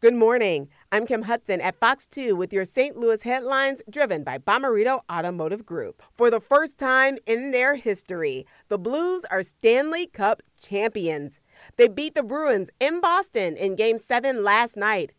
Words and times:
Good 0.00 0.14
morning. 0.14 0.68
I'm 0.92 1.06
Kim 1.06 1.22
Hudson 1.22 1.60
at 1.60 1.74
Fox 1.74 2.06
2 2.06 2.36
with 2.36 2.52
your 2.52 2.64
St. 2.64 2.96
Louis 2.96 3.20
headlines 3.24 3.82
driven 3.90 4.22
by 4.22 4.38
Bommarito 4.38 5.00
Automotive 5.10 5.66
Group. 5.66 6.04
For 6.16 6.30
the 6.30 6.38
first 6.38 6.78
time 6.78 7.18
in 7.26 7.50
their 7.50 7.74
history, 7.74 8.46
the 8.68 8.78
Blues 8.78 9.24
are 9.28 9.42
Stanley 9.42 10.06
Cup 10.06 10.40
champions. 10.56 11.40
They 11.78 11.88
beat 11.88 12.14
the 12.14 12.22
Bruins 12.22 12.70
in 12.78 13.00
Boston 13.00 13.56
in 13.56 13.74
Game 13.74 13.98
7 13.98 14.44
last 14.44 14.76
night. 14.76 15.10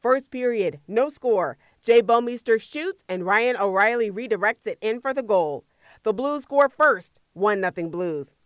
First 0.00 0.30
period, 0.30 0.78
no 0.86 1.08
score. 1.08 1.58
Jay 1.84 2.00
Bouwmeester 2.00 2.60
shoots 2.60 3.02
and 3.08 3.26
Ryan 3.26 3.56
O'Reilly 3.56 4.08
redirects 4.08 4.68
it 4.68 4.78
in 4.80 5.00
for 5.00 5.12
the 5.12 5.24
goal. 5.24 5.64
The 6.04 6.12
Blues 6.12 6.44
score 6.44 6.68
first, 6.68 7.18
1 7.32 7.60
0 7.74 7.88
Blues. 7.88 8.36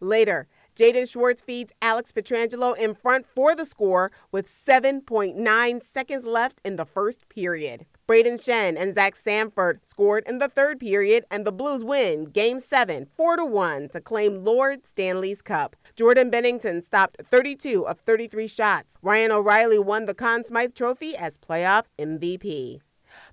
Later, 0.00 0.48
Jaden 0.74 1.10
Schwartz 1.10 1.42
feeds 1.42 1.72
Alex 1.82 2.12
Pietrangelo 2.12 2.76
in 2.76 2.94
front 2.94 3.26
for 3.26 3.54
the 3.54 3.66
score 3.66 4.10
with 4.30 4.48
7.9 4.48 5.84
seconds 5.84 6.24
left 6.24 6.60
in 6.64 6.76
the 6.76 6.86
first 6.86 7.28
period. 7.28 7.84
Braden 8.06 8.34
Schenn 8.38 8.76
and 8.78 8.94
Zach 8.94 9.14
Sanford 9.14 9.84
scored 9.84 10.24
in 10.26 10.38
the 10.38 10.48
third 10.48 10.80
period, 10.80 11.24
and 11.30 11.46
the 11.46 11.52
Blues 11.52 11.84
win 11.84 12.24
Game 12.24 12.58
7 12.58 13.06
4 13.14 13.46
1 13.46 13.90
to 13.90 14.00
claim 14.00 14.44
Lord 14.44 14.86
Stanley's 14.86 15.42
Cup. 15.42 15.76
Jordan 15.94 16.30
Binnington 16.30 16.82
stopped 16.82 17.18
32 17.22 17.86
of 17.86 18.00
33 18.00 18.46
shots. 18.46 18.96
Ryan 19.02 19.32
O'Reilly 19.32 19.78
won 19.78 20.06
the 20.06 20.14
Conn 20.14 20.42
Smythe 20.42 20.74
Trophy 20.74 21.14
as 21.14 21.36
playoff 21.36 21.84
MVP. 21.98 22.80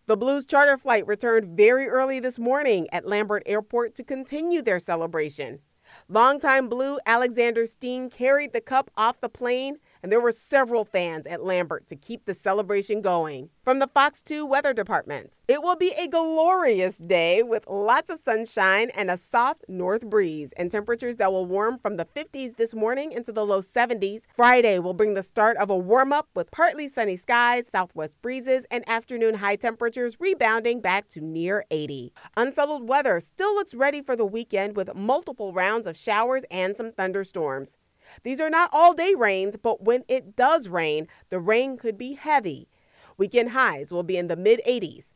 The 0.07 0.17
Blues 0.17 0.45
charter 0.45 0.77
flight 0.77 1.07
returned 1.07 1.55
very 1.55 1.87
early 1.87 2.19
this 2.19 2.37
morning 2.37 2.87
at 2.91 3.07
Lambert 3.07 3.43
Airport 3.45 3.95
to 3.95 4.03
continue 4.03 4.61
their 4.61 4.79
celebration. 4.79 5.59
Longtime 6.07 6.69
Blue 6.69 6.99
Alexander 7.05 7.65
Steen 7.65 8.09
carried 8.09 8.53
the 8.53 8.61
cup 8.61 8.91
off 8.95 9.19
the 9.21 9.29
plane, 9.29 9.77
and 10.01 10.11
there 10.11 10.21
were 10.21 10.31
several 10.31 10.85
fans 10.85 11.27
at 11.27 11.43
Lambert 11.43 11.87
to 11.87 11.95
keep 11.95 12.25
the 12.25 12.33
celebration 12.33 13.01
going. 13.01 13.49
From 13.63 13.79
the 13.79 13.87
Fox 13.87 14.21
2 14.21 14.45
Weather 14.45 14.73
Department, 14.73 15.39
it 15.47 15.61
will 15.61 15.75
be 15.75 15.93
a 15.99 16.07
glorious 16.07 16.97
day 16.97 17.43
with 17.43 17.67
lots 17.67 18.09
of 18.09 18.19
sunshine 18.23 18.89
and 18.95 19.11
a 19.11 19.17
soft 19.17 19.65
north 19.67 20.09
breeze, 20.09 20.53
and 20.53 20.71
temperatures 20.71 21.17
that 21.17 21.31
will 21.31 21.45
warm 21.45 21.77
from 21.77 21.97
the 21.97 22.05
50s 22.05 22.55
this 22.57 22.73
morning 22.73 23.11
into 23.11 23.31
the 23.31 23.45
low 23.45 23.61
70s. 23.61 24.21
Friday 24.35 24.79
will 24.79 24.93
bring 24.93 25.13
the 25.13 25.23
start 25.23 25.57
of 25.57 25.69
a 25.69 25.77
warm 25.77 26.13
up 26.13 26.27
with 26.35 26.51
partly 26.51 26.87
sunny 26.87 27.15
skies, 27.15 27.67
southwest 27.71 28.13
breezes, 28.21 28.65
and 28.71 28.87
afternoon 28.87 29.35
high 29.35 29.55
temperatures 29.55 30.17
rebounding 30.19 30.81
back 30.81 31.07
to 31.09 31.21
near 31.21 31.65
80. 31.69 32.13
Unsettled 32.37 32.87
weather 32.87 33.19
still 33.19 33.53
looks 33.53 33.73
ready 33.73 34.01
for 34.01 34.15
the 34.15 34.25
weekend 34.25 34.75
with 34.75 34.95
multiple 34.95 35.53
rounds 35.53 35.87
of 35.87 35.97
showers 35.97 36.43
and 36.49 36.75
some 36.75 36.91
thunderstorms. 36.91 37.77
These 38.23 38.39
are 38.39 38.49
not 38.49 38.69
all 38.73 38.93
day 38.93 39.13
rains, 39.15 39.55
but 39.55 39.83
when 39.83 40.03
it 40.07 40.35
does 40.35 40.67
rain, 40.67 41.07
the 41.29 41.39
rain 41.39 41.77
could 41.77 41.97
be 41.97 42.13
heavy. 42.13 42.69
Weekend 43.17 43.51
highs 43.51 43.91
will 43.91 44.03
be 44.03 44.17
in 44.17 44.27
the 44.27 44.35
mid 44.35 44.61
80s. 44.67 45.13